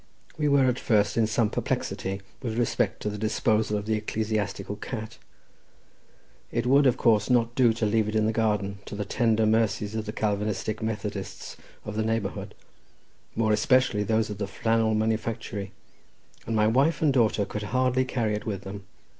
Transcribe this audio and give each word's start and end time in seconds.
We 0.35 0.47
were 0.47 0.65
at 0.65 0.79
first 0.79 1.15
in 1.15 1.27
some 1.27 1.51
perplexity 1.51 2.21
with 2.41 2.57
respect 2.57 3.03
to 3.03 3.09
the 3.11 3.19
disposal 3.19 3.77
of 3.77 3.85
the 3.85 3.93
ecclesiastical 3.93 4.77
cat; 4.77 5.19
it 6.51 6.65
would, 6.65 6.87
of 6.87 6.97
course, 6.97 7.29
not 7.29 7.53
do 7.53 7.71
to 7.73 7.85
leave 7.85 8.07
it 8.09 8.15
in 8.15 8.25
the 8.25 8.31
garden, 8.31 8.79
to 8.85 8.95
the 8.95 9.05
tender 9.05 9.45
mercies 9.45 9.93
of 9.93 10.07
the 10.07 10.11
Calvinistic 10.11 10.81
Methodists 10.81 11.55
of 11.85 11.95
the 11.95 12.03
neighbourhood, 12.03 12.55
more 13.35 13.51
especially 13.53 14.01
those 14.01 14.31
of 14.31 14.39
the 14.39 14.47
flannel 14.47 14.95
manufactory, 14.95 15.71
and 16.47 16.55
my 16.55 16.65
wife 16.65 17.03
and 17.03 17.13
daughter 17.13 17.45
could 17.45 17.61
hardly 17.69 18.03
carry 18.03 18.33
it 18.33 18.47
with 18.47 18.61
them. 18.63 18.87